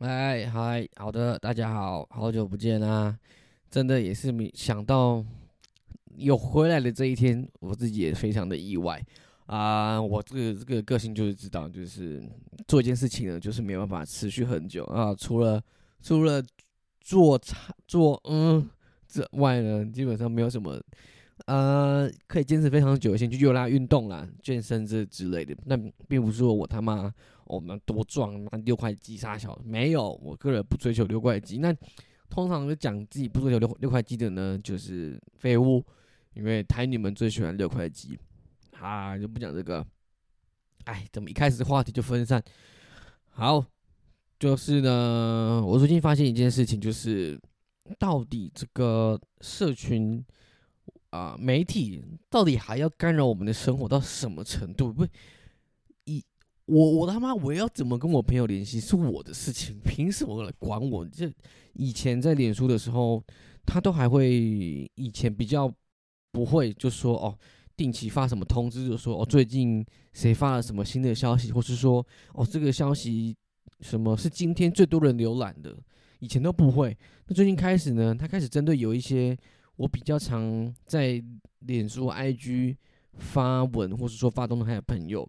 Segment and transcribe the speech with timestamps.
[0.00, 3.14] 哎嗨，好的，大家好，好久不见啊！
[3.70, 5.22] 真的也是没想到
[6.16, 8.98] 有回来的这一天，我自己也非常的意外
[9.44, 10.00] 啊！
[10.00, 12.22] 我这个这个个性就是知道，就是
[12.66, 15.14] 做一件事情呢，就是没办法持续很久啊。
[15.14, 15.62] 除了
[16.00, 16.42] 除了
[17.02, 18.66] 做差做嗯
[19.06, 20.82] 之外呢，基本上没有什么
[21.44, 25.54] 呃可以坚持非常久的兴趣，就拉运动啦、健身这之类的。
[25.66, 25.76] 那
[26.08, 27.12] 并不是说我他妈
[27.50, 31.58] 我们多壮，那六块肌杀小，没有，我个人不追求六块肌。
[31.58, 31.74] 那
[32.28, 35.84] 通常就讲自己不追求六六块肌的呢，就是废物，
[36.34, 38.16] 因为台女们最喜欢六块肌，
[38.78, 39.84] 啊，就不讲这个。
[40.84, 42.42] 哎，怎么一开始话题就分散？
[43.28, 43.64] 好，
[44.38, 47.38] 就是呢，我最近发现一件事情，就是
[47.98, 50.24] 到底这个社群
[51.10, 54.92] 啊媒体到底还要干扰我们的生活到什么程度？
[54.92, 55.06] 不，
[56.70, 61.04] 我我他妈我要怎么跟我朋友联系是我的事情，凭什么来管我？
[61.04, 61.28] 这
[61.72, 63.20] 以前在脸书的时候，
[63.66, 65.68] 他都还会以前比较
[66.30, 67.36] 不会，就说哦，
[67.76, 73.36] 定期发什么通知，就说哦最近谁发了什么新的消息，或是说哦这个消息
[73.80, 75.76] 什么是今天最多人浏览的，
[76.20, 76.96] 以前都不会。
[77.26, 79.36] 那最近开始呢，他开始针对有一些
[79.74, 81.20] 我比较常在
[81.66, 82.76] 脸书、IG
[83.14, 85.28] 发文，或是说发动态的朋友，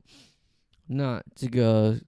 [0.91, 1.99] 那这个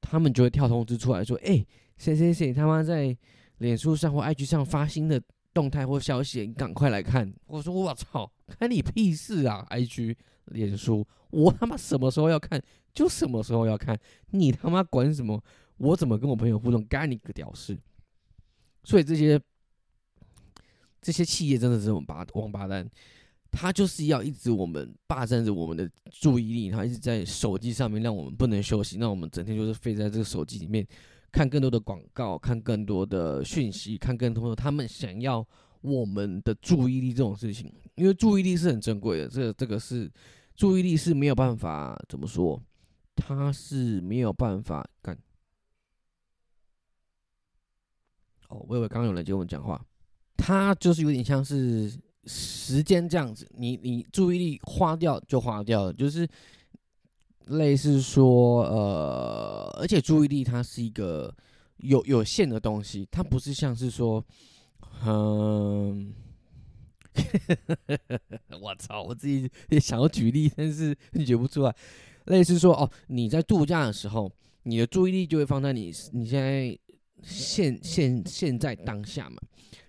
[0.00, 1.64] 他们就会跳通知出来说，哎，
[1.96, 3.16] 谁谁谁他妈在。
[3.58, 5.22] 脸书上或 IG 上发新的
[5.54, 7.32] 动态或消息，你赶快来看。
[7.46, 12.60] 我说我操，看你屁事啊！IG、脸书，我他妈什么时候要看
[12.92, 13.96] 就什么时候要看，
[14.32, 15.40] 你他妈管什么？
[15.76, 17.78] 我怎么跟我朋友互动，干你个屌事！
[18.82, 19.40] 所以这些
[21.00, 22.86] 这些企业真的是王八王八蛋，
[23.54, 30.86] 他就是要一直我们霸占着我们的注意力，他一直在手机上面让我们不能休息，那我们整天就是废在这个手机里面。
[31.32, 35.44] 看更多的广告，看更多的讯息，看更多的他们想要
[35.80, 40.08] 我们的注意力这种事情，因为注意力是很珍贵的，这个这个是
[40.54, 42.62] 注意力是没有办法怎么说，
[43.16, 45.18] 他是没有办法干。
[48.48, 49.84] 哦，我以为刚刚有人接我讲话，
[50.36, 51.92] 他就是有点像是
[52.26, 56.28] 时间这样子，你你注意力花掉就花掉了，就是。
[57.48, 61.30] 类似说，呃，而且注意力它是一个
[61.76, 64.24] 有有限的东西，它不是像是说，
[65.04, 66.14] 嗯，
[68.58, 70.96] 我操，我自己也想要举例，但是
[71.26, 71.76] 举不出来。
[72.24, 74.32] 类似说，哦，你在度假的时候，
[74.62, 76.78] 你的注意力就会放在你你现在
[77.22, 79.36] 现现现在当下嘛。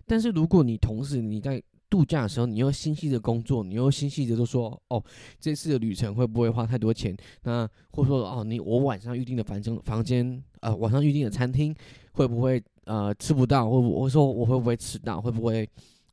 [0.05, 5.03] 但是如果你同时你在度假的时候，你又心系着工作，你又心系着都说，哦，
[5.39, 7.15] 这次的旅程会不会花太多钱？
[7.43, 11.73] 那或者说，哦，你我晚上预定的房间房间，呃，晚上预定的餐厅
[12.11, 13.69] 会不会呃吃不到？
[13.69, 15.21] 或我说我会不会迟到？
[15.21, 15.69] 会不会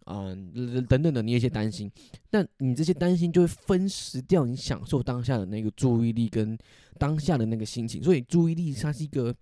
[0.06, 0.52] 嗯
[0.86, 1.90] 等等的，你有些担心。
[2.30, 6.56] 但你这些担心就会分食掉你享受当下的那个注意力跟
[6.98, 8.02] 当下的那个心情。
[8.02, 9.34] 所以注意力它是一个，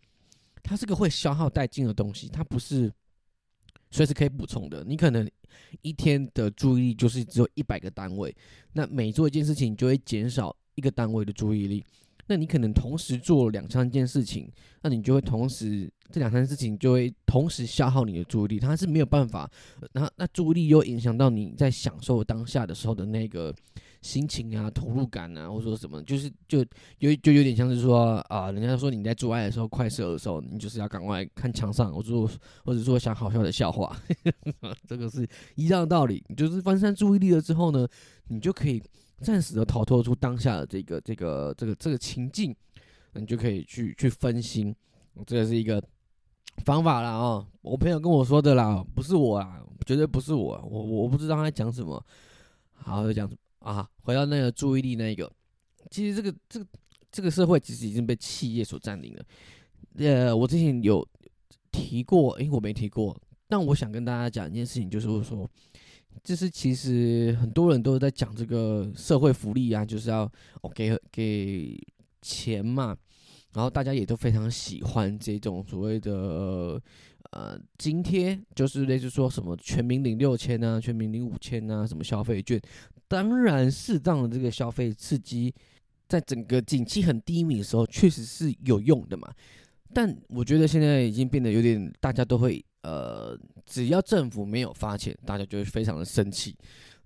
[0.63, 2.93] 它是个会消耗殆尽的东西，它不是。
[3.91, 5.29] 随时可以补充的，你可能
[5.83, 8.35] 一天的注意力就是只有一百个单位，
[8.73, 11.85] 那每做一件事情就会减少一个单位的注意力。
[12.27, 14.51] 那你可能同时做两三件事情，
[14.83, 19.51] 那你就会同时这两三件事情就会同时消耗你的注意力，它是没有办法。
[19.93, 23.55] 那那注意力又影响到你在享受当下的时候的那个。
[24.03, 26.65] 心情啊，投入感啊，或者说什么，就是就
[26.99, 32.31] 有就有点像是说啊，人家说你在做爱的时候快射的时候，你就是要赶快看墙上，或者说
[32.65, 33.95] 或者说想好笑的笑话，
[34.89, 36.25] 这个是一样的道理。
[36.29, 37.87] 你就是分散注意力了之后呢，
[38.29, 38.83] 你就可以
[39.21, 42.57] 暂时的逃脱出当下的这个这个这个这个情境，
[43.13, 44.75] 你就可以去去分心，
[45.27, 45.83] 这个是一个
[46.65, 47.47] 方法啦啊。
[47.61, 52.03] 我朋友跟我说的啦，不是我啊，绝对不是我，我我不知道他在讲什么，
[52.73, 53.31] 好就讲。
[53.61, 55.31] 啊，回到那个注意力那一个，
[55.91, 56.67] 其实这个这个
[57.11, 59.25] 这个社会其实已经被企业所占领了。
[59.97, 61.07] 呃，我之前有
[61.71, 63.17] 提过，诶，我没提过，
[63.49, 65.49] 但我想跟大家讲一件事情，就是说，
[66.23, 70.31] 就是其实很多人都在讲这个社会福利啊，就是要
[70.75, 71.79] 给给
[72.23, 72.97] 钱嘛，
[73.53, 76.81] 然后大家也都非常喜欢这种所谓的
[77.31, 82.61] 呃津贴，就是类似说什么全民领六千啊，全民领五千啊，什么消费券。
[83.07, 85.53] 当然，适当的这个消费刺激，
[86.09, 89.33] 在整个景气很低迷的时候，确实是有用的嘛。
[89.93, 93.37] 但我觉得现在已经变得有点，大家都会呃，
[93.67, 96.55] 只要政府没有发钱，大家就会非常的生气。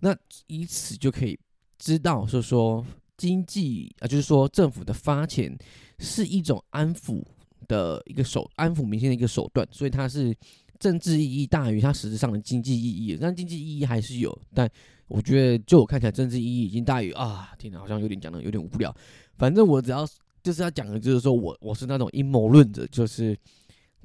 [0.00, 0.14] 那
[0.48, 1.38] 以此就可以
[1.78, 2.84] 知道，是说
[3.16, 5.56] 经济啊，就是说政府的发钱
[5.98, 7.24] 是一种安抚
[7.64, 10.34] 的一个手安抚民心的一个手段，所以它是
[10.78, 13.18] 政治意义大于它实质上的经济意义。
[13.20, 14.68] 但经济意义还是有，但
[15.06, 18.94] 我觉得就我看起来，政治意义已经大于啊，天哪，好像有点讲的有点无聊。
[19.36, 20.06] 反正我只要
[20.42, 23.36] 就是要讲的，就是说我我是那种阴谋论者，就是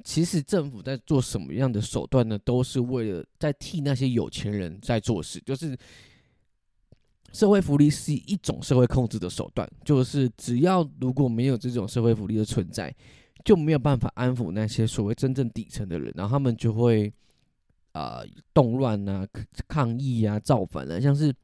[0.04, 5.76] 其实政府在做什么样的手段呢，都是为了在替那些有钱人在做事，就是
[7.32, 12.94] 社会福利是一种社会控制的手段，就是只要如果没有这种社会福利的存在，
[13.44, 17.12] 就没有办法安抚那些所谓真正底层的人，然后他们就会
[17.92, 18.22] 啊
[18.54, 19.26] 动乱啊、
[19.68, 21.34] 抗议啊、造反啊，像是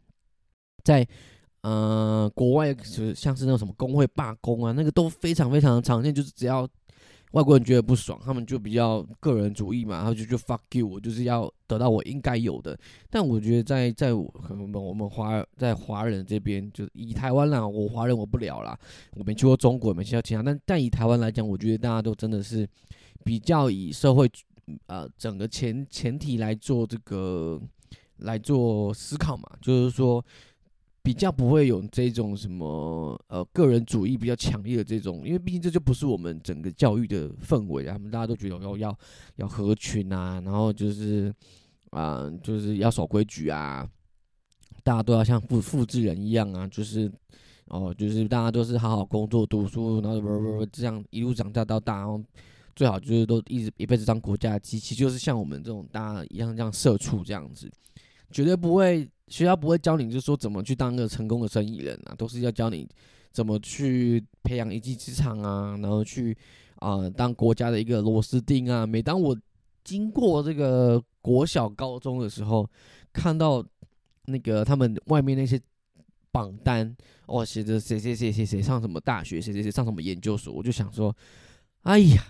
[0.84, 1.06] 在。
[1.62, 6.14] 呃，国外就是像是那种什么工会罢工啊，那个都非常非常常见。
[6.14, 6.68] 就是只要
[7.32, 12.78] 外国人觉得不爽，他们就比较个人主义嘛，然后就就 fuck you，我就是要得到我应该有的。
[13.10, 14.10] 但我觉得在在
[14.46, 18.78] 可能我们华在华人这边，就以台湾啦，我华人我不聊啦，
[19.16, 20.42] 我没去过中国，没去过其他。
[20.42, 22.66] 但但以台湾来讲，我觉得大家都真的是
[23.24, 24.30] 比较以社会
[24.86, 27.60] 呃整个前前提来做这个
[28.18, 30.24] 来做思考嘛，就是说。
[31.06, 37.92] 比较不会有这种什么呃个人主义比较强烈的这种，因为毕竟这就不是我们整个教育的氛围啊。
[37.92, 38.98] 他们大家都觉得要要
[39.36, 41.32] 要合群啊，然后就是
[41.90, 43.88] 啊就是要守规矩啊，
[44.82, 47.08] 大家都要像复复制人一样啊，就是
[47.66, 52.20] 哦就是大家都是好好工作读书，然后不不不这样一路长大到大，然后
[52.74, 57.70] 最好就是都一直一辈子当国家机器，就是像我们这种大家一样这样社畜这样子，
[58.32, 59.08] 绝对不会。
[59.28, 62.88] 学校不会教你，就是说怎么去当个成功的生意人啊，都是要教你
[63.32, 66.36] 怎么去培养一技之长啊，然后去
[66.76, 68.86] 啊当国家的一个螺丝钉啊。
[68.86, 69.36] 每当我
[69.82, 72.68] 经过这个国小、高中的时候，
[73.12, 73.64] 看到
[74.26, 75.60] 那个他们外面那些
[76.30, 76.96] 榜单，
[77.26, 81.12] 哦，写着谁谁谁谁谁上什么大学，谁谁谁上什么研究所，我就想说，
[81.82, 82.22] 哎呀，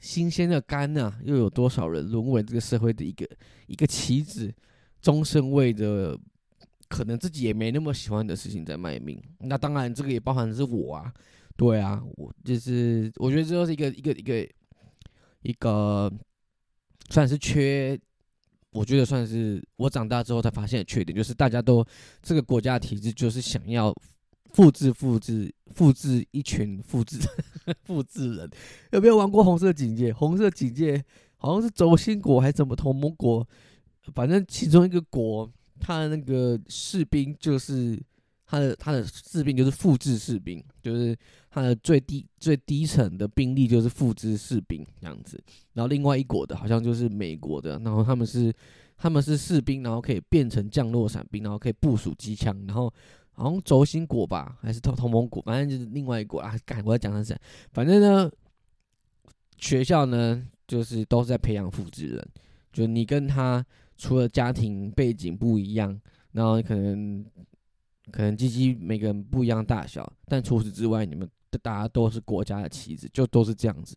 [0.00, 3.26] 新鲜的肝啊，又有多少人沦为这个社会的一个
[3.68, 4.52] 一个棋子，
[5.00, 6.20] 终身为着。
[6.92, 11.10] 可能自己也没那么喜欢的事情在卖命，那当然这个也包含的是我啊，
[11.56, 14.48] 对啊，我就是我觉得这就是一个一个一个
[15.40, 16.12] 一个
[17.08, 17.98] 算是缺，
[18.72, 21.82] 我觉得算是我长大之后才发现的缺点，就是大家都
[22.22, 23.90] 这个国家体制就是想要
[24.52, 27.18] 复制复制复制一群复制
[27.84, 28.50] 复制人，
[28.90, 30.12] 有没有玩过红色警戒？
[30.12, 31.02] 红色警戒
[31.36, 33.48] 好像是轴心国还是什么同盟国，
[34.14, 35.50] 反正其中一个国。
[35.82, 38.00] 他的那个士兵就是
[38.46, 41.16] 他的他的士兵就是复制士兵，就是
[41.50, 45.42] 他的最低最低层的兵力就是复制士兵这样子。
[45.72, 48.54] 然后另外一国的好像就是美国的，然后他们是
[48.96, 52.56] 他们是士兵，然后可以变成降落伞兵，然后可以部署机枪。
[52.66, 52.92] 然后
[53.32, 56.56] 好像轴心国吧，还是同同盟国，反正就是另外一国啊。
[56.64, 57.36] 改我要讲的是，
[57.72, 58.30] 反正呢，
[59.58, 62.28] 学校呢就是都是在培养复制人，
[62.72, 63.64] 就你跟他。
[64.02, 65.96] 除了家庭背景不一样，
[66.32, 67.24] 然后可能
[68.10, 71.28] 可能鸡鸡每个人不一样大小，但除此之外，你们
[71.62, 73.96] 大家都是国家的棋子，就都是这样子。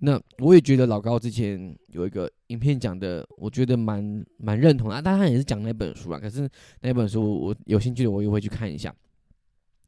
[0.00, 5.00] 那我也觉得老高之前有一个影片讲的，我觉得蛮蛮认同啊。
[5.00, 6.48] 当然也是讲那本书啊，可是
[6.80, 8.92] 那本书我有兴趣的，我也会去看一下。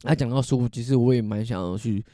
[0.03, 2.05] 他讲到书，其实我也蛮想要去，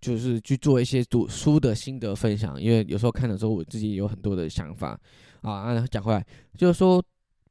[0.00, 4.98] 就是去做一些读书的心得分享，因为有时候看的时候，我自己有很多的想法。
[5.42, 7.00] 啊，讲回来，就是说，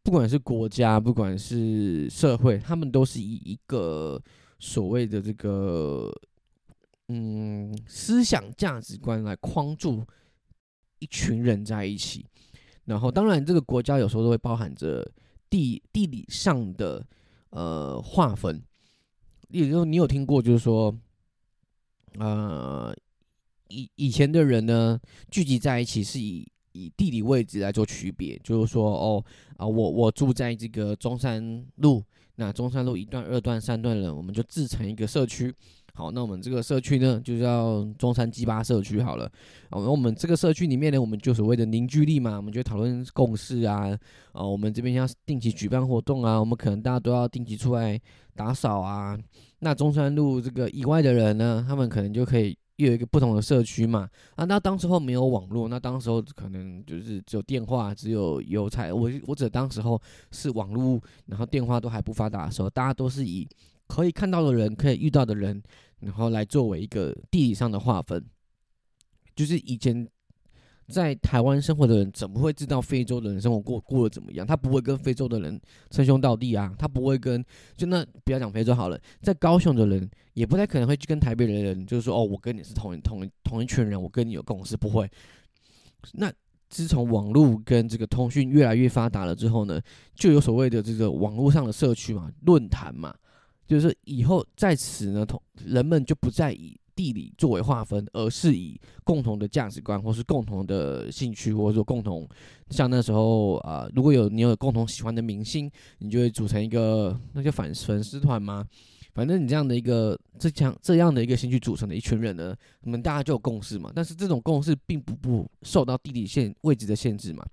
[0.04, 4.22] 不管是国家，不管是社会，他们都是以一个
[4.60, 6.14] 所谓的这个，
[7.08, 10.04] 嗯，思想价值观来框住
[11.00, 12.26] 一群人在一起。
[12.84, 15.10] 然后，当然，这个国家有时候都会包含着
[15.50, 17.06] 地地理上的
[17.52, 18.62] 呃划分。
[19.50, 20.94] 也就是你有听过，就是说，
[22.20, 22.96] 呃，
[23.70, 26.48] 以以前的人呢，聚集在一起是以。
[26.78, 32.04] 以地理位置来做区别，就是说，哦啊，我我住在这个中山路，
[32.36, 35.56] 那中山路一段、二段、三段人，我们就自成一个社区。
[35.94, 39.24] 好，那我们这个社区呢，就叫中山鸡巴社区好了。
[39.70, 43.98] 哦，那我们这个社区里面呢，我们就所谓的凝聚力嘛，我们就讨论共识啊。
[44.34, 47.98] 啊，我们这边要定期举办活动啊，我们可能大家都要定期出来
[48.36, 49.18] 打扫啊。
[49.66, 52.56] 那中山路这个以外的人呢，他们可能就可以。
[52.78, 58.92] 又有一个不同的社区嘛，啊，那当时候没有网络，那当时候可能就是只有电话，只有邮差。
[58.92, 59.98] 我我指当时候
[60.32, 63.48] 是网络，然后电话都还不发达的时候，大家都是以
[63.88, 65.64] 可以看到的人，可以遇到的人，
[66.02, 68.22] 然后来作为一个地理上的划分。
[69.38, 70.06] 就是以前
[70.88, 74.46] 在台湾生活的人怎么会知道非洲的人生活过过得怎么样？
[74.46, 77.44] 他不会跟非洲的人称兄道弟啊，他不会跟
[77.76, 85.10] 就那不要讲非洲好了，在高雄的人也不太可能会去跟台北的人，就是说哦，我跟你是同一同一同一群人，我跟你有共识，不会。
[86.14, 86.32] 那
[86.70, 89.82] 自从网络跟这个通讯越来越发达了之后呢，
[90.14, 93.12] 就有所谓的这个网络上的社区嘛、论坛嘛，
[93.66, 96.80] 就是以后在此呢，同人们就不再以。
[96.96, 102.28] 地理作为划分，而是以共同的价值观，或是共同的兴趣，或者说共同，
[102.70, 108.66] 像那时候啊，如果有你有共同喜欢的明星，你就会组成一个那叫粉粉丝团吗？
[109.14, 113.92] 反正你这样的一个这样这样的一个兴趣组成的一群人呢，你们大家就有共识嘛。
[113.94, 117.46] 但是这种共识并不不受到地理限位置的限制嘛。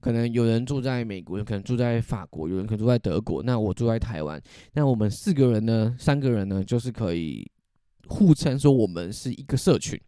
[0.00, 4.40] 可能有人住在美国，有可能住在法国，有人可能住在德国，那我住在台湾，
[4.72, 7.50] 那我们四个人呢，三个人呢，就是可以。
[8.08, 10.00] 互称说我们是一个社群，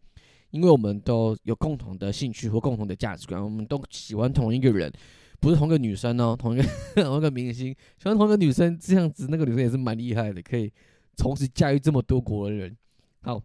[0.51, 4.91] 因为我们都有共同的兴趣或共同的价值观，我们都喜欢同一个人，
[5.39, 10.73] 不是同一个女生哦， 同一个同一个明星，喜欢同一个女生，这样子那个女生也是蛮厉害的，可以
[11.17, 12.77] 同时驾驭这么多国人。
[13.21, 13.39] 好，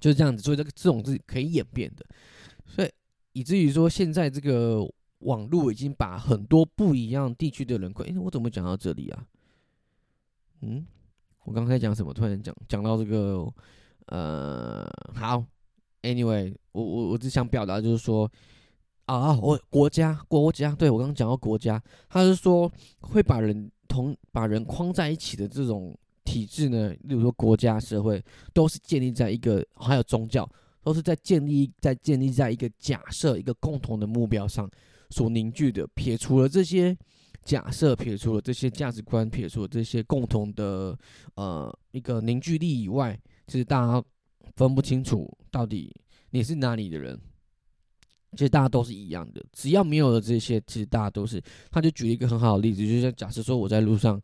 [0.00, 2.04] 就是这样子，所以这个这种是可以演变的，
[2.64, 2.90] 所以
[3.32, 4.82] 以至于说现在这个
[5.18, 9.26] 网络已经把很多不一样地区的人，哎，我怎么讲到这里啊？
[10.62, 10.86] 嗯。
[11.46, 12.12] 我刚才讲什么？
[12.12, 13.46] 突然讲讲到这个，
[14.06, 14.84] 呃，
[15.14, 15.44] 好
[16.02, 18.28] ，Anyway，我我我只想表达就是说，
[19.04, 28.20] 啊，我国家国家，对我刚刚讲到国家，他是说会把人同把人框在一起的这种体制呢，例如说国家社会，
[28.52, 30.50] 都是建立在一个还有宗教，
[30.82, 34.68] 都是在建立在建立在一个假设一个共同的目标上
[35.10, 36.98] 所凝聚的，撇除了这些。
[37.46, 40.98] 假设撇除了这些价值观，撇除了这些共同的
[41.36, 44.04] 呃一个凝聚力以外，其实大家
[44.56, 45.94] 分不清楚到底
[46.30, 47.16] 你是哪里的人。
[48.32, 51.40] 其实大家都是一样的，只要没有了这些，其实大家都是。
[51.70, 54.20] 他就举了一个很好的例子，就像假设说我在路上，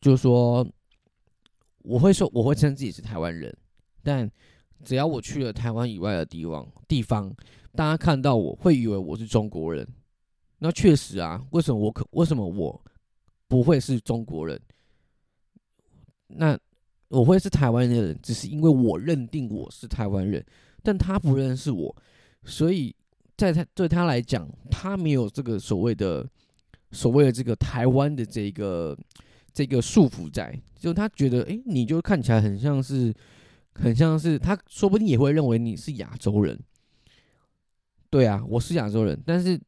[0.00, 0.66] 就说
[1.82, 3.54] 我会说我会称自己是台湾人，
[4.02, 4.30] 但
[4.84, 7.30] 只要我去了台湾以外的地方，地方
[7.72, 9.86] 大家看到我会以为我是中国人。
[10.62, 12.78] 那确实啊，为什么我可为什么我
[13.48, 14.60] 不会是中国人？
[16.28, 16.56] 那
[17.08, 20.44] 我会是台湾人，只是因为我认定我是台湾人，
[20.82, 21.96] 但他不认识我，
[22.44, 22.94] 所以
[23.38, 26.28] 在他对他来讲，他没有这个所谓的
[26.92, 28.94] 所谓的这个台湾的这个
[29.54, 33.14] 这个束缚在，就他觉得，哎，你就看起来很像是
[33.76, 36.60] 很像是，他说不定也会认为你是亚洲人。
[38.10, 39.58] 对啊，我是亚洲人，但是。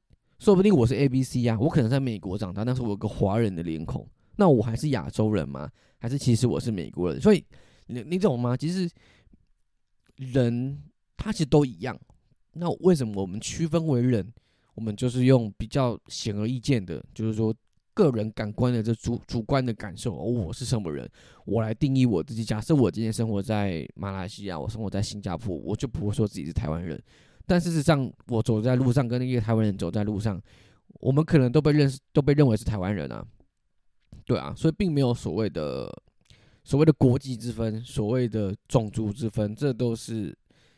[0.43, 5.71] 说不定我是 A B C 呀，我可能在美国长大，但是我有个华人的脸孔，那我还是亚洲人吗？
[5.99, 7.21] 还是其实我是美国人？
[7.21, 7.45] 所以
[7.87, 8.57] 你你懂吗？
[8.57, 8.91] 其实
[10.17, 10.77] 人
[11.17, 11.97] 他其实都一样，
[12.55, 14.33] 那为什么我们区分为人？
[14.75, 17.55] 我们就是用比较显而易见的，就是说
[17.95, 21.09] 个人感官的这主主观的感受，我是什么人，
[21.45, 22.45] 我来定义我自己。
[22.45, 27.01] 假设我今天生活在马来西亚，我生活在新加坡，我就不会说自己是台湾人。
[27.47, 30.41] 但事实上，我走在路上，跟那个台湾人走在路上，
[31.01, 33.25] 我们可能都被认识，都被认为是台湾人啊。
[34.25, 35.93] 对啊，所以并没有所谓的
[36.63, 40.37] 所谓的国籍之分，所谓的种族之分，这都是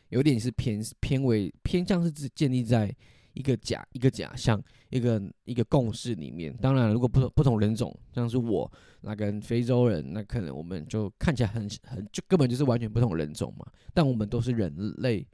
[0.09, 2.93] 有点是偏偏为偏向是建立在
[3.33, 6.55] 一个假一个假象一个一个共识里面。
[6.57, 13.65] 当然，如果不同不同人种，像是我那跟非洲人，那可能我们就看起来很很就根本就是完全不同人种嘛。
[13.93, 15.27] 但我们都是人类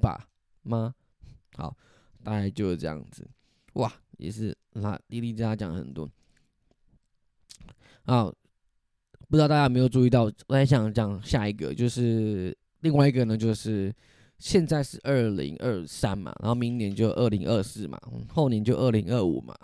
[0.00, 0.28] 吧。
[0.68, 0.94] 吗？
[1.56, 1.76] 好，
[2.22, 3.26] 大概就是这样子。
[3.74, 6.08] 哇，也是啦，莉莉家讲很多。
[8.04, 8.24] 啊，
[9.28, 10.24] 不知道大家有没有注意到？
[10.24, 13.94] 我在想讲下一个，就是另外一个呢，就是
[14.38, 19.58] 现在是二零二三嘛，然后明年就二零二四嘛，后年就二零二五嘛。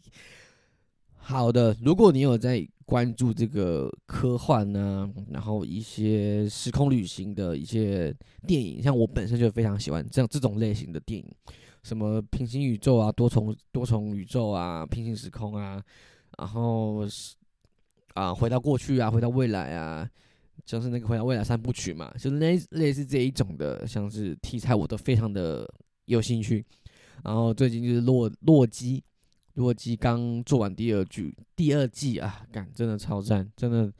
[1.14, 2.66] 好的，如果你有在。
[2.90, 8.12] 关注这个科幻呢，然后一些时空旅行的一些
[8.48, 11.32] 电影，像我本身就非常喜欢这样这种类型的电影，
[11.84, 15.80] 什么平行宇宙啊、多重多重宇宙啊、平行时空啊，
[16.36, 17.36] 然后是
[18.14, 20.10] 啊回到过去啊、回到未来啊，
[20.64, 25.64] 就是那个回到未来三部曲嘛，就类类似这一种的，像是题材我都非常的
[26.06, 26.66] 有兴趣。
[27.22, 29.00] 然后最近就是洛洛基。
[29.60, 33.92] 洛基刚做完第二季，第二季啊，感真的超赞，真的，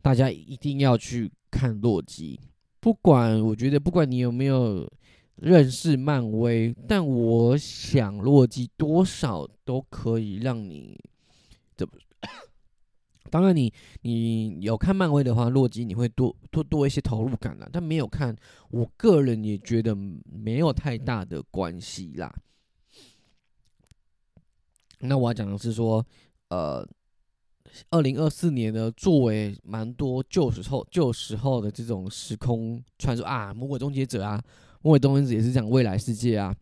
[0.00, 2.40] 大家一定要去看洛基。
[2.80, 4.90] 不管我觉得，不管你有没有
[5.36, 10.98] 认识漫威，但我想洛基多少都可以让你
[11.76, 11.92] 怎么
[13.30, 13.70] 当然，你
[14.00, 17.68] 你有看漫威的话，洛基你会多多多一些投入感啦。
[17.70, 18.34] 但没有看，
[18.70, 19.94] 我个人也觉得
[20.24, 22.34] 没有太大的关系啦。
[25.06, 26.04] 那我要讲的是说，
[26.48, 26.86] 呃，
[27.90, 34.42] 二零二四年呢，作为蛮多旧时候旧时候的这种时空传说啊，魔鬼终结者啊，
[34.82, 36.54] 魔鬼终结者也是讲未来世界啊。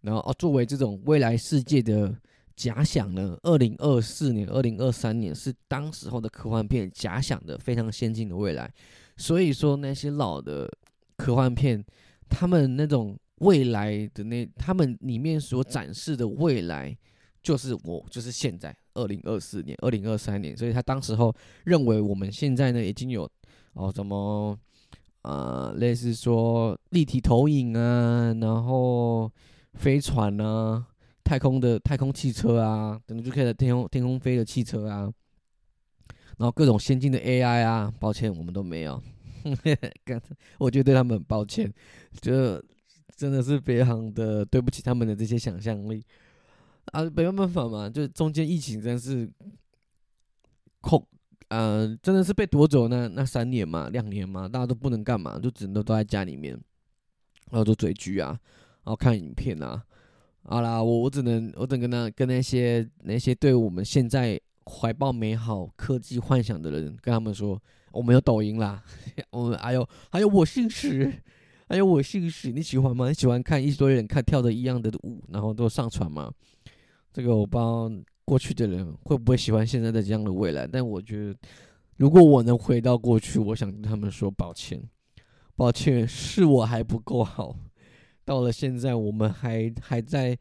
[0.00, 2.14] 然后哦，作为这种未来世界的
[2.54, 8.72] 假想呢，二零二四年、二零二三年是当时候的科幻片假想的非常先进的未来。
[9.16, 10.70] 所以说那些老的
[11.16, 11.84] 科幻片，
[12.28, 16.96] 他们那种未来的那，他们里面所展示的未来，
[17.44, 20.56] 就是我就是现在二零二四年、二零二三年。
[20.56, 21.32] 所以他当时候
[21.62, 23.30] 认为我们现在呢已经有
[23.74, 24.58] 哦什么
[25.22, 29.30] 呃类似说立体投影啊，然后。
[29.76, 30.86] 飞船啊，
[31.24, 35.12] 太空的太空汽车啊，等就可以在天空天空飞的汽车啊，
[36.38, 39.02] 然后各种先进的 AI 啊，抱歉我们都没有，
[40.58, 41.74] 我觉得对他们很抱歉，
[42.20, 42.62] 就
[43.16, 46.00] 真的是非常的对不起他们的这些想象力
[46.92, 49.30] 啊，没办法嘛，就中间疫情真是
[50.80, 51.04] 空，
[51.48, 56.52] 呃，真的是被夺走那那三年嘛，两年嘛，大家都不能干嘛，就只能都在家里面，
[57.50, 58.38] 然后做追剧啊。
[58.84, 59.82] 然后看影片啊，
[60.42, 67.58] 好啦，我我只能我只能跟那跟那些那些对我们现在怀抱美好科技幻想的人，跟他们说，
[67.92, 68.84] 我们有抖音啦，
[69.30, 71.10] 我们还有还有我姓史，
[71.66, 73.08] 还有我姓史，你喜欢吗？
[73.08, 76.30] 你喜欢看一堆人看跳的一样的舞，然后都上传吗？
[77.14, 77.88] 这个我不知道
[78.24, 81.38] 过去的人会不会喜欢现在的这样的未来，但我觉得
[81.96, 84.82] 如果我能回到过去，我想跟他们说抱歉，
[85.54, 87.56] 抱歉，是我还不够好。
[88.24, 90.36] 到了现在，我们还还在，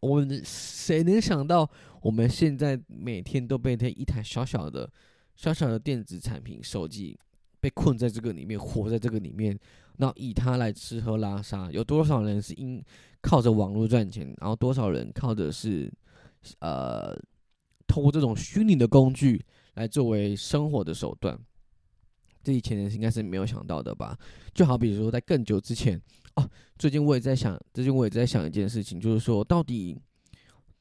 [0.00, 4.90] 我们谁能想到，我们现在每天都被这一台小小的、
[5.36, 7.16] 小小的电子产品手机
[7.60, 9.56] 被困在这个里面，活在这个里面，
[9.96, 11.70] 那以他来吃喝拉撒。
[11.70, 12.82] 有多少人是因
[13.20, 15.92] 靠着网络赚钱，然后多少人靠的是
[16.58, 17.14] 呃，
[17.86, 19.44] 通过这种虚拟的工具
[19.74, 21.38] 来作为生活的手段？
[22.42, 24.18] 这以前人应该是没有想到的吧？
[24.52, 26.00] 就好比说，在更久之前。
[26.34, 30.00] 哦，最近我也在想，最近我也在想一件事情，就是说，到底，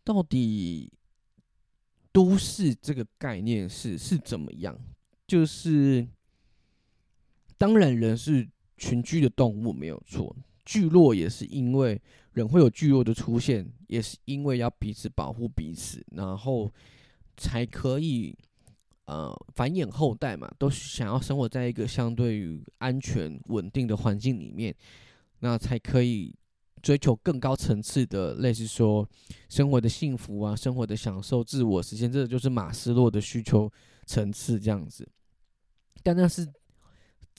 [0.04, 0.92] 到底，
[2.12, 4.76] 都市这个概念是是怎么样？
[5.28, 6.08] 就是，
[7.58, 8.50] 当然人是
[8.82, 12.02] 群居的动物没有错，聚落也是因为
[12.34, 16.72] 人会有聚落的出现，也是因为要彼此保护彼此，然后
[17.38, 18.36] 才可以
[19.06, 24.76] 呃繁衍后代嘛，都想要生活在一个相对于安全稳定的环境里面。
[25.44, 26.36] 那才可以
[26.82, 29.08] 追求更高层次的，类似说
[29.48, 33.72] 生活的幸福啊，生活的享受、自我实现，这就是马斯洛的需求
[34.06, 35.08] 层次这样子。
[36.04, 36.48] 但那是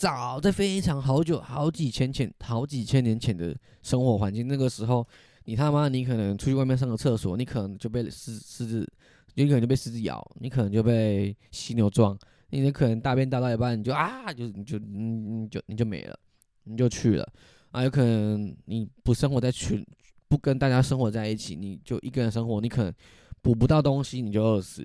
[0.03, 4.49] 早在非常好久、好几千前、好几千年前的生活环境。
[4.49, 5.07] 那个时候，
[5.45, 8.93] 你他妈你可能出去外面上个厕所，你可能就被狮狮子，
[9.35, 12.19] 你可能就被狮子咬，你可能就被犀牛撞，
[12.51, 16.19] 你可能大便大到一半，你就啊，就你就你就你就没了，
[16.65, 17.33] 你就去了。
[17.71, 19.87] 啊，有可能你不生活在群，
[20.27, 22.93] 不跟大家生活在一起，你就一个人生活，你可能
[23.41, 24.85] 补不到东西，你就饿死。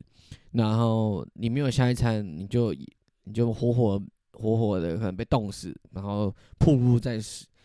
[0.52, 2.72] 然后你没有下一餐，你就
[3.24, 4.00] 你就活活
[4.38, 7.20] 活活的可能被冻死，然后暴露在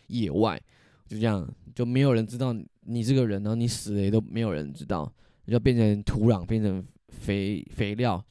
[0.07, 0.61] 野外，
[1.07, 5.11] 就这样，就没有人知道你这个人，然后你死了也都没有人知道，
[5.47, 8.23] 就变成土壤，变成肥肥料。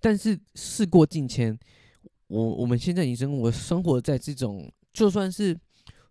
[0.00, 1.58] 但是事过境迁，
[2.28, 4.70] 我我们现在已经我生活在这种。
[4.92, 5.56] 就算是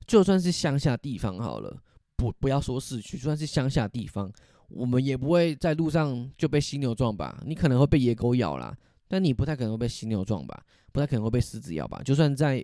[0.07, 1.77] 就算是乡下地方好了，
[2.15, 4.31] 不不要说市区，就算是乡下地方，
[4.69, 7.43] 我们也不会在路上就被犀牛撞吧？
[7.45, 8.73] 你可能会被野狗咬啦，
[9.09, 10.65] 但你不太可能会被犀牛撞吧？
[10.93, 12.01] 不太可能会被狮子咬吧？
[12.01, 12.63] 就算在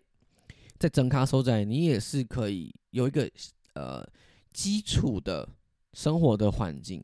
[0.78, 3.30] 在整卡收窄，你也是可以有一个
[3.74, 4.08] 呃
[4.54, 5.50] 基础的
[5.92, 7.04] 生活的环境。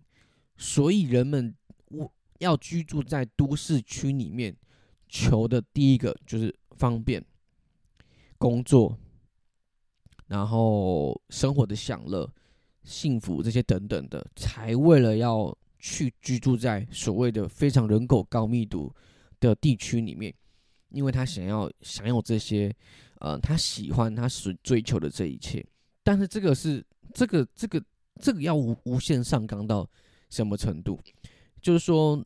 [0.58, 1.54] 所以人们
[1.90, 4.56] 我要居住在都市区里面，
[5.10, 7.22] 求的第一个就是方便。
[8.38, 8.98] 工作，
[10.26, 12.28] 然后生活的享乐、
[12.84, 18.92] 幸福这些等等的，才为了要去居住在所谓的非常人口高密度
[19.42, 20.34] 的地区里面，
[20.92, 22.74] 因为他想要享有这些，
[23.20, 25.62] 呃，他喜欢他所追求的这一切。
[26.02, 26.82] 但是这个是
[27.14, 27.84] 这个这个
[28.22, 29.86] 这个要无无限上纲到
[30.30, 30.98] 什么程度？
[31.62, 32.26] 就是说，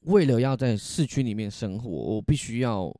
[0.00, 2.92] 为了要在市区里面生活，我必须要。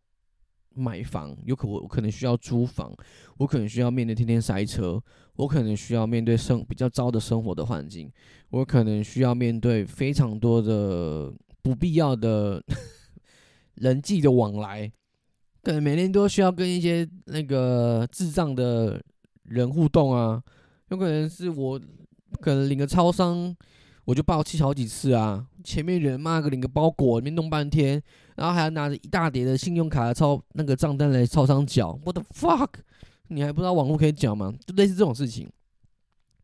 [0.72, 2.94] 买房有可我可能需要租房，
[3.38, 5.03] 我可能需要面对天天塞车，
[5.35, 8.11] 我可能需要面对生比较糟的生活的环境，
[8.50, 12.64] 我可能需要面对非常多的不必要的
[13.75, 14.91] 人际的往来，
[15.63, 19.03] 可能每天都需要跟一些那个智障的
[19.45, 20.43] 人互动啊，
[20.89, 21.81] 有可能是我
[22.41, 23.57] 可能领个超商。
[24.07, 25.47] 我就爆气好几次啊！
[25.63, 28.03] 前面人骂个领个包裹，里面弄半天，
[28.35, 31.97] 然后还要拿着一大叠的信用卡的钞那个账单来超商缴。
[32.05, 32.71] 我的 fuck！
[33.29, 34.53] 你还不知道网络可以缴吗？
[34.67, 35.49] 就类似这种事情，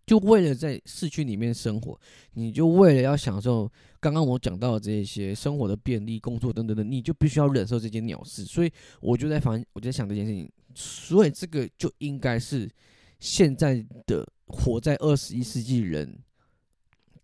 [0.06, 2.00] 就为了在市区里面生活，
[2.34, 8.44] 你就为了要享受刚刚我讲到的这些生活的便利、工作等等的，你就必须要忍受这件鸟事。
[8.44, 10.50] 所以我就在反，我就在想这件事情。
[10.74, 12.70] 所以这个就应该是
[13.18, 16.18] 现在的活在二十一世纪人。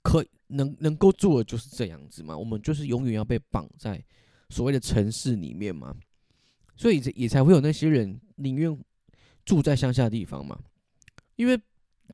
[0.04, 2.36] 可能能够做的就是这样子嘛？
[2.36, 4.02] 我们就是永远要被绑在
[4.50, 5.94] 所谓的城市里面嘛，
[6.74, 8.76] 所以也才会有那些人宁愿
[9.44, 10.58] 住在乡下的地方嘛。
[11.36, 11.56] 因为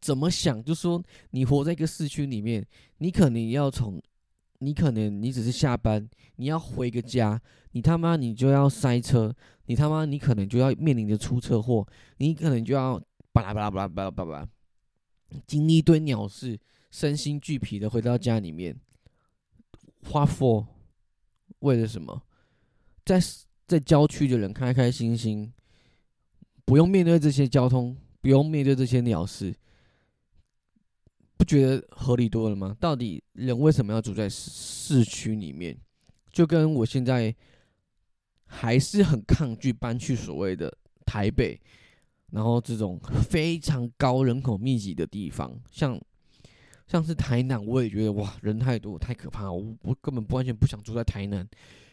[0.01, 2.67] 怎么想，就说你活在一个市区里面，
[2.99, 4.01] 你可能要从
[4.59, 7.41] 你可能你只是下班，你要回个家，
[7.73, 9.35] 你他妈你就要塞车，
[9.67, 11.87] 你他妈你可能就要面临着出车祸，
[12.19, 13.01] 你可能就要
[13.33, 14.49] 巴拉巴拉巴拉巴拉巴拉，
[15.47, 16.59] 经历一堆鸟事。
[16.91, 18.75] 身心俱疲的回到家里面，
[20.05, 20.65] 花 for
[21.59, 22.23] 为了什么？
[23.05, 23.21] 在
[23.67, 25.53] 在郊区的人开开心心，
[26.65, 29.55] 不用面对这些交通，不用面对这些鸟事，
[31.39, 32.77] 不觉得合理多了吗？
[32.79, 35.75] 到底人为什么要住在市区里面？
[36.31, 37.35] 就跟我现在
[38.45, 40.71] 还是很抗拒搬去所谓的
[41.07, 41.59] 台北，
[42.33, 45.99] 然后这种非常高人口密集的地方，像。
[46.91, 49.53] 像是台南，我也觉得哇，人太多，太可怕。
[49.53, 51.47] 我我根本不完全不想住在台南。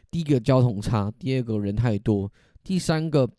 [0.09, 2.31] 第一个交通差，第二个人太多，
[2.63, 3.29] 第三个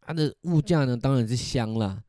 [0.00, 2.04] 它的物价呢，当然是香啦。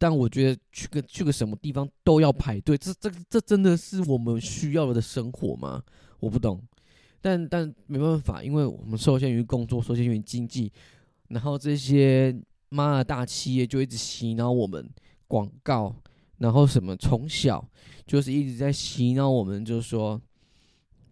[0.00, 5.82] 但我觉得去个去个什么地方都要排队，这这这真的是我们需要的生活吗？
[6.20, 6.58] 我不懂。
[7.20, 10.72] 但但没办法，因为我们受限于工作，受限于经济，
[11.28, 12.34] 然后这些
[12.70, 14.88] 妈的大企业就一直洗脑我们
[15.28, 15.94] 广告。
[16.38, 16.96] 然后什么？
[16.96, 17.62] 从小
[18.06, 20.18] 就是一直在洗脑我们，就是说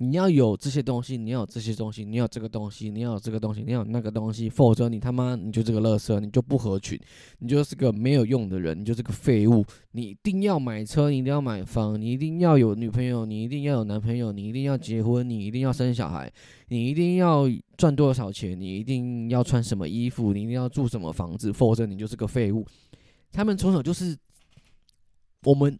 [0.00, 6.98] 你要有这些东西，你要有这些东西，你要这个东西，你要有这个东西，你要有那个东西，否则你他妈你就这个垃圾，你就不合群，
[7.40, 9.64] 你就是个没有用的人，你就是个废物。
[9.92, 16.32] 你一定要买车，你一定要买房，你一定要有女朋友，你一定要有男朋友，你一定要结婚，你一定要生小孩，
[16.68, 22.64] 你一定要赚多少钱，你一定要穿什么衣服，你一定要住什么房子，否则你就是个废物。
[23.32, 24.16] 他们从小就是。
[25.44, 25.78] 我们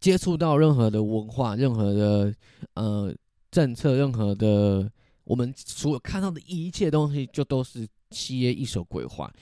[0.00, 2.34] 接触到任何的文化、任何的
[2.74, 3.14] 呃
[3.50, 4.90] 政策、任何的
[5.24, 9.32] 我们所有看到的一切东西，就都是企业一手规划。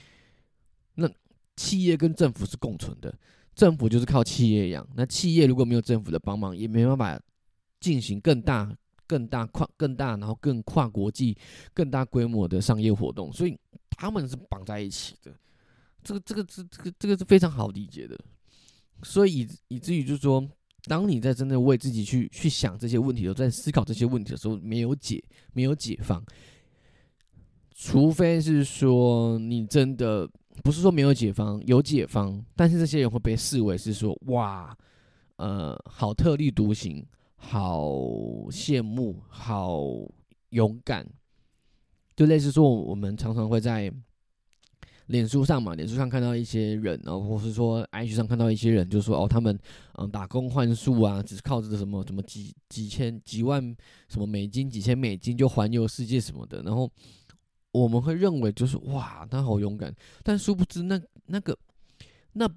[0.94, 1.08] 那
[1.56, 3.14] 企业跟政府是共存的，
[3.54, 4.86] 政府就是靠企业养。
[4.94, 7.20] 那企业如果没有政府的帮忙，也没办法
[7.80, 8.74] 进行更大、
[9.06, 11.36] 更大跨、更大，然后更跨国际、
[11.74, 13.32] 更大规模的商业活动。
[13.32, 13.58] 所以
[13.90, 15.32] 他们是绑在一起的。
[16.02, 18.18] 这个、这个、这、这个、这个是非常好理解的。
[19.02, 20.46] 所以以以至于就是说，
[20.84, 26.24] 当你在真的为自己去去想这些问题的时候，在思考这些问题的时候，没有解，没有解放，
[27.74, 30.28] 除非是说你真的
[30.64, 34.76] 不是说没有解放，有解放，但是这些人会被视为是说哇，
[35.36, 37.06] 呃，好特立独行，
[37.36, 37.88] 好
[38.50, 39.84] 羡慕，好
[40.50, 41.06] 勇敢，
[42.16, 43.92] 就类似说我们常常会在。
[45.06, 49.58] 脸书上嘛，脸书上看到一些人，然后或是说 IG 上看到一些人，就说哦，他们
[49.94, 53.62] 嗯打工换数啊，只是靠着什么什么几几千几万
[54.08, 56.62] 什么美金，几千美金就环游世界什么的。
[56.62, 56.90] 然后
[57.72, 61.56] 我们会认为就是哇，他好勇敢，但殊不知那那个
[62.32, 62.48] 那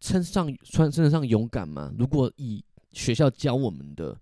[0.00, 1.92] 称上称称得上勇敢吗？
[1.98, 4.18] 如果以学校教我们的。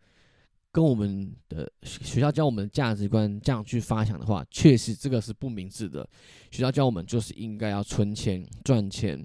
[0.72, 6.08] 跟我们的学校教我们的价值观这样去发想的话，确实这个是不明智的。
[6.50, 9.22] 学校教我们就是应该要存钱、赚钱、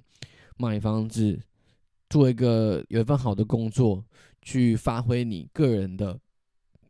[0.58, 1.40] 买房子，
[2.10, 4.04] 做一个有一份好的工作，
[4.42, 6.20] 去发挥你个人的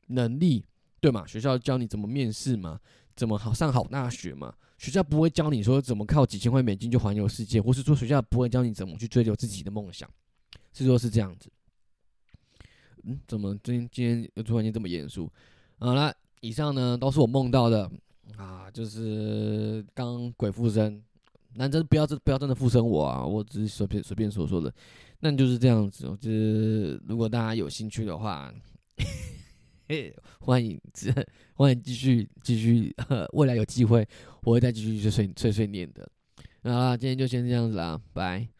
[0.08, 0.64] 能力，
[1.00, 1.24] 对吗？
[1.24, 2.80] 学校教你怎么面试嘛，
[3.14, 4.52] 怎么好上好大学嘛。
[4.76, 10.08] 学校不会教你说怎么靠几千块美金就环游世界，或是说学校不会教你怎么去追求自己的梦想，
[10.72, 11.48] 是说是这样子。
[13.08, 15.30] 嗯，怎么今今天又突然间这么严肃？
[15.78, 17.90] 好了，以上呢都是我梦到的
[18.36, 21.02] 啊，就是刚鬼附身，
[21.54, 24.70] 那真不要真不要真的附身我啊，我只是随便随便说说的，
[25.20, 26.04] 那就是这样子。
[26.20, 28.52] 就是如果大家有兴趣的话，
[30.40, 30.78] 欢迎
[31.54, 32.94] 欢迎继续继续，
[33.32, 34.06] 未来有机会
[34.42, 36.06] 我会再继续去碎碎碎念的。
[36.62, 38.57] 好啦，今天就先这样子啦，拜。